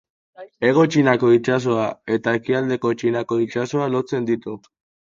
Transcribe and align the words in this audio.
Hego 0.69 0.85
Txinako 0.95 1.29
itsasoa 1.35 1.85
eta 2.17 2.35
Ekialdeko 2.41 2.95
Txinako 3.03 3.43
itsasoa 3.47 3.95
lotzen 3.99 4.33
ditu. 4.35 4.61